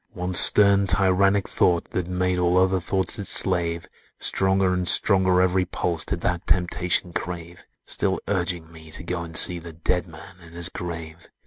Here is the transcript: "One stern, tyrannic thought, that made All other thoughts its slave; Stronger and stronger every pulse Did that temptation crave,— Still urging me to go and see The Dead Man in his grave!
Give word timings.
"One 0.13 0.33
stern, 0.33 0.87
tyrannic 0.87 1.47
thought, 1.47 1.91
that 1.91 2.07
made 2.07 2.39
All 2.39 2.57
other 2.57 2.79
thoughts 2.79 3.19
its 3.19 3.29
slave; 3.29 3.87
Stronger 4.17 4.73
and 4.73 4.87
stronger 4.87 5.39
every 5.43 5.63
pulse 5.63 6.05
Did 6.05 6.21
that 6.21 6.47
temptation 6.47 7.13
crave,— 7.13 7.65
Still 7.85 8.19
urging 8.27 8.71
me 8.71 8.89
to 8.89 9.03
go 9.03 9.21
and 9.21 9.37
see 9.37 9.59
The 9.59 9.73
Dead 9.73 10.07
Man 10.07 10.37
in 10.43 10.53
his 10.53 10.69
grave! 10.69 11.29